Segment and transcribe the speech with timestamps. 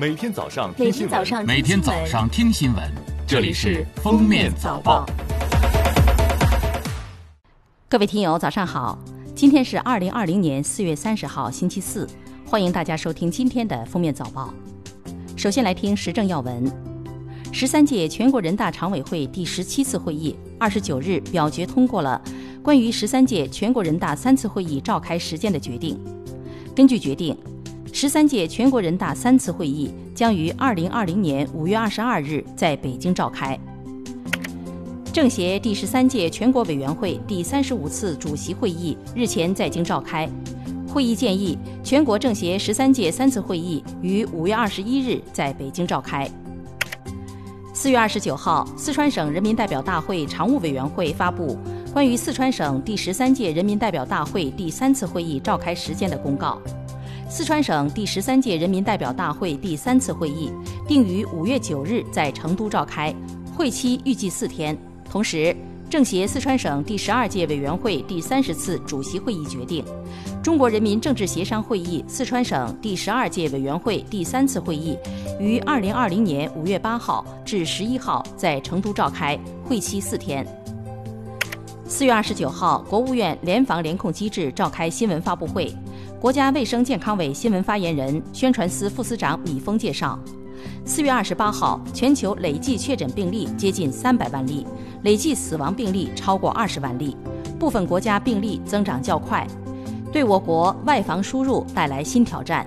[0.00, 2.84] 每天早上听新闻，每天早上听新闻，
[3.26, 5.04] 这里是《封面早报》。
[7.88, 8.96] 各位听友，早上好！
[9.34, 12.06] 今天是二零二零年四月三十号，星期四，
[12.46, 14.54] 欢迎大家收听今天的《封面早报》。
[15.36, 16.64] 首先来听时政要闻：
[17.52, 22.22] 十三届全国人大常委会第十七次会议二十九日表决通过了
[22.62, 26.00] 关于十三届全国人大三次会议召开时间的决定。
[26.72, 27.36] 根据决定。
[27.92, 33.58] 十三届全国人大三次会议将于二零二零年五月二十二日在北京召开。
[35.12, 40.28] 政协第十三届全国委员会第三十五次主席会议日前在京召开，
[40.86, 46.30] 会议建议全国政协十三届三次会议于五月二十一日在北京召开。
[47.72, 51.58] 四月二十九号，四川省人民代表大会常务委员会发布
[51.92, 56.60] 关于四川省第十三届人民代表大会第三次会议召开时间的公告。
[57.30, 60.50] 四川省第十三届人民代表大会第三次会议
[60.86, 63.14] 定于五月九日在成都召开，
[63.54, 64.76] 会期预计四天。
[65.10, 65.54] 同时，
[65.90, 69.84] 政协四川省第十二届委员会第三十次主席会议决定，
[70.42, 74.96] 中国人民政治协商会议四川省第十二届委员会第三次会议
[75.38, 80.46] 于二零二零年五月八号至十一号在成都召开，会期四天。
[81.86, 85.74] 四月二十九号，国务院联防联控机制召开新闻发布会。
[86.20, 90.18] 国家卫生健康委新闻发言人、宣传司副司长米峰介绍，
[90.84, 94.66] 四月二十八号，全球累计确诊病例接近三百万例，
[95.04, 97.16] 累计死亡病例超过二十万例，
[97.56, 99.46] 部分国家病例增长较快，
[100.12, 102.66] 对我国外防输入带来新挑战。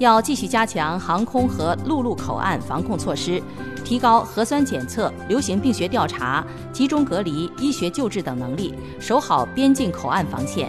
[0.00, 3.40] 要继续加强航空和陆路口岸防控措施，
[3.84, 10.68] 提高核酸检测、流行病学调查、集中隔离、医学救治等能力，守好边境口岸防线。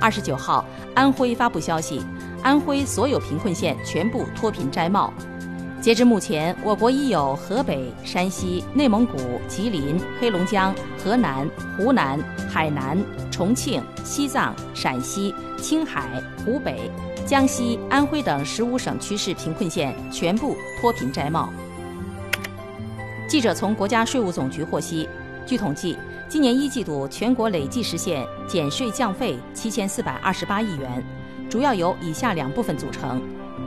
[0.00, 2.00] 二十九号，安徽发布消息，
[2.42, 5.12] 安徽所有贫困县全部脱贫摘帽。
[5.80, 12.18] 截至目前，我国已有河北、山西、内蒙古、吉林、黑龙江、河南、湖南、
[12.50, 12.98] 海南、
[13.30, 16.90] 重庆、西藏、陕西、青海、湖北、
[17.26, 21.50] 江西、安徽等十五省区市贫困县全部脱贫摘帽。
[23.28, 25.08] 记者从国家税务总局获悉，
[25.46, 25.96] 据统计。
[26.30, 31.04] 今年一季度，全国累计实现减税降费七千四百二十八亿元，
[31.50, 33.20] 主要由以下两部分组成：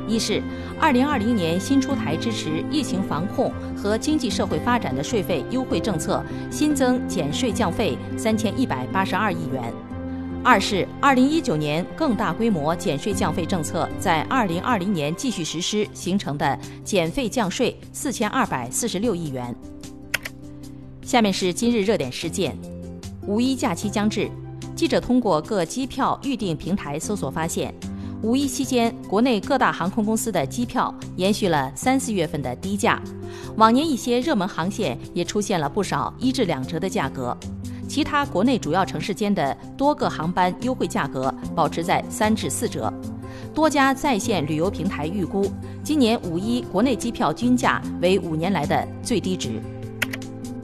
[0.07, 0.41] 一是
[0.79, 9.61] 二零二零年新出台支持疫情防控和经济社会发展的税费优惠政策，新增减税降费三千一百八十二亿元；
[10.41, 19.53] 二是二零一九年更大规模减税降费政策在二零二零年继续实施形成的减费降税四千二百四十六亿元。
[21.13, 22.57] 下面是今日热点事件：
[23.27, 24.27] 五一假期将至，
[24.75, 27.71] 记者通过各机票预订平台搜索发现，
[28.23, 32.99] 五一期间国内各大航空公司的机票延续了三四月份的低价，
[33.57, 37.37] 往年一些热门航线也出现了不少一至两折的价格，
[37.87, 42.91] 其他国内主要城市间的多个航班优惠价格保持在三至四折。
[43.53, 45.45] 多家在线旅游平台预估，
[45.83, 49.61] 今年五一国内机票均价为五年来的最低值。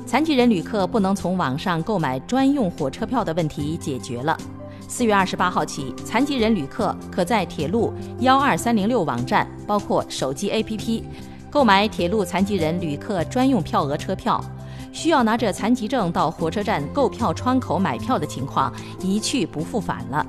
[0.09, 4.35] 残疾人旅客不能从网上购买专用火车票的问题解决了。
[4.87, 11.03] 四月二十八号起，残疾人旅客可在铁路幺二三零六网站，包括手机 APP，
[11.51, 14.43] 购买铁路残疾人旅客专用票额车票。
[14.91, 20.25] 需要拿着残疾证到火车站购票窗口买票的情况一去不复返了。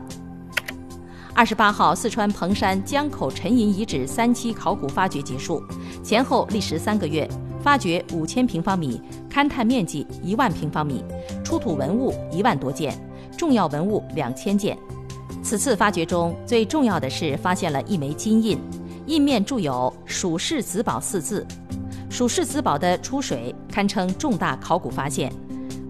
[1.32, 5.62] 二十八号，四川彭山江口沉银遗址三期考古发掘结束，
[6.04, 7.26] 前后历时三个月。
[7.62, 9.00] 发掘五千平方米，
[9.30, 11.04] 勘探面积一万平方米，
[11.44, 12.94] 出土文物一万多件，
[13.36, 14.76] 重要文物两千件。
[15.42, 18.58] 此次发掘中最重要的是发现了一枚金印，
[19.06, 21.46] 印面铸有“蜀氏子宝”四字。
[22.10, 25.32] 蜀氏子宝的出水堪称重大考古发现。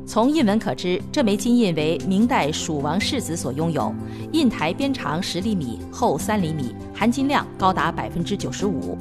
[0.06, 3.94] 从印文可知，这枚金印为明代蜀王世子所拥有，
[4.32, 8.98] 印台边长十厘米，厚三厘米，含金量高达百分之九十五。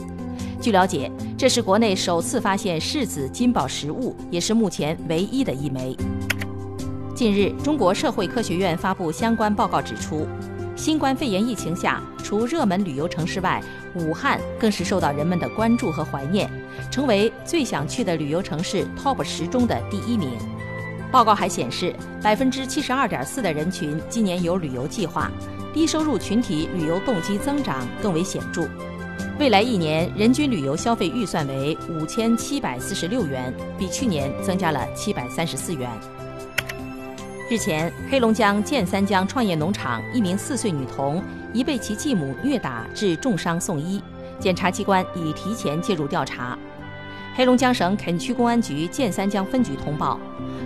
[0.61, 5.95] 据了解，这是国内首次发现世子金宝实物，也是目前唯一的一枚。
[7.15, 10.27] 近日，中国社会科学院发布相关报告指出，
[10.75, 13.63] 新冠肺炎疫情下，除热门旅游城市外，
[13.95, 16.49] 武汉更是受到人们的关注和怀念，
[16.91, 20.29] 成为最想去的旅游城市 TOP 十中的第一名。
[21.09, 25.31] 报告还显示，百分之七十二点四的人群今年有旅游计划，
[25.73, 28.67] 低收入群体旅游动机增长更为显著。
[29.39, 35.89] 未来一年人均旅游消费预算为五千七百四十六元，比去年增加了七百三十四元。
[37.49, 44.03] 日前，黑龙江建三江创业农场一名四岁女童疑被其继母虐打致重伤送医，
[44.41, 46.59] 检察机关已提前介入调查。
[47.33, 50.19] 黑龙江省垦区公安局建三江分局通报，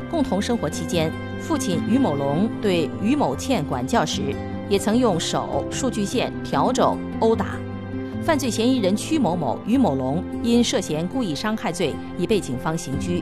[0.10, 4.34] 共同生活期间，父亲于某龙对于某倩管教时，
[4.68, 7.56] 也曾用手、数据线、笤帚殴打。
[8.24, 13.22] 犯罪嫌疑人曲某某、于某龙因涉嫌故意伤害罪，已被警方刑拘。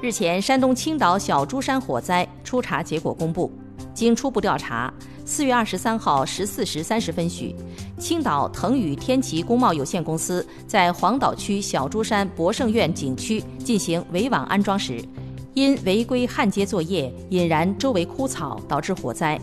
[0.00, 3.52] 日前，山东青岛小珠山火灾初查结果公布，
[3.92, 4.92] 经初步调查。
[5.26, 7.54] 四月二十三号十四时三十分许，
[7.98, 15.04] 青岛腾宇天齐工贸有限公司在黄岛区小珠山博胜苑景区进行围网安装时，
[15.52, 19.38] 因违规焊接作业引燃周围枯草，导致火灾。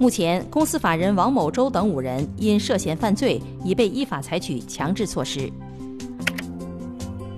[0.00, 5.52] 目前，公司法人王某洲等五人因涉嫌犯罪，已被依法采取强制措施。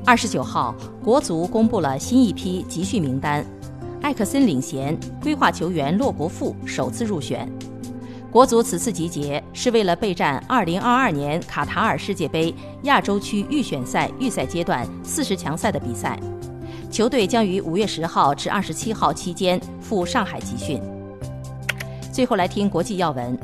[0.06, 0.72] 二十九号，
[1.02, 3.44] 国足公布了新一批集训名单，
[4.00, 7.50] 艾克森领衔，规划球员骆国富首次入选。
[8.30, 12.54] 国足此次集结是为了备战2022年卡塔尔世界杯
[12.84, 16.16] 亚洲区预选赛预赛阶段四十强赛的比赛，
[16.92, 20.80] 球队将于5月10号至27号期间赴上海集训。
[22.12, 23.38] 最后来听国际要闻，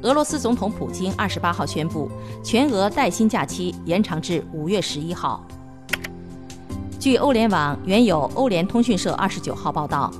[0.00, 2.10] 俄罗斯总统普京28号宣布，
[2.42, 5.46] 全俄带薪假期延长至5月11号。
[6.98, 10.10] 据欧联网原有欧联通讯社29号报道。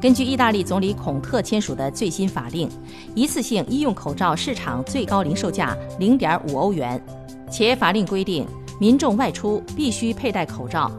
[0.00, 2.68] 根据意大利总理孔特签署的最新法令，
[3.14, 7.00] 一次性医用口罩市场最高零售价零点五欧元，
[7.50, 8.44] 且法令规定
[8.80, 10.90] 民众外出必须佩戴口罩。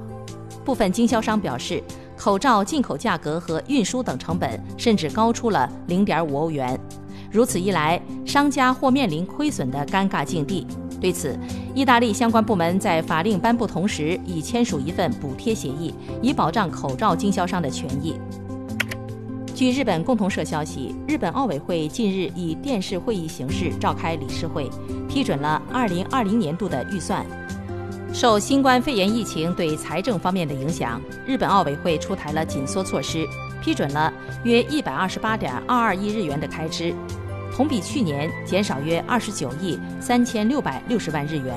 [0.66, 1.82] 部分经销商表示，
[2.20, 6.78] 口罩进口价格和运输等成本甚至高出了零点五欧元。
[7.32, 10.68] 如此一来，商家或面临亏损的尴尬境地。
[11.00, 11.40] 对此，
[11.74, 18.16] 意大利相关部门在法令颁布同时已签署一份补贴协议，以保障口罩经销商的权益。
[19.56, 24.70] 据日本共同社消息，日本奥委会近日以电视会议形式召开理事会，
[25.08, 27.26] 批准了2020年度的预算。
[28.12, 33.26] 受新冠肺炎疫情对财政方面的影响，日本奥委会出台了紧缩措施，
[33.62, 34.12] 批准了
[34.44, 36.94] 约128.221亿日元的开支，
[37.56, 41.56] 同比去年减少约29亿3660万日元。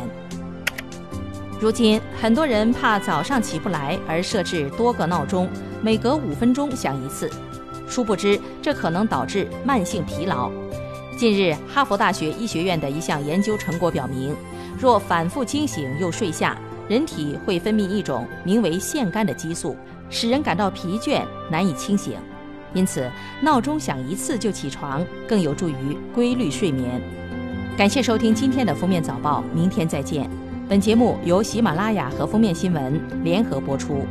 [1.58, 5.48] 如今，很多人怕早上起不来而设置多个闹钟，
[5.80, 7.30] 每隔五分钟响一次。
[7.88, 10.50] 殊不知，这可能导致慢性疲劳。
[11.16, 14.34] 近日，哈佛大学医学院的一项研究成果表明，
[14.78, 16.56] 若反复惊醒又睡下，
[16.88, 19.76] 人体会分泌一种名为腺苷的激素，
[20.10, 22.14] 使人感到疲倦，难以清醒。
[22.74, 23.08] 因此，
[23.40, 27.00] 闹钟响一次就起床，更有助于规律睡眠。
[27.76, 30.28] 感谢收听今天的封面早报，明天再见。
[30.68, 34.06] 本节目由喜马拉雅和封面新闻联合播出。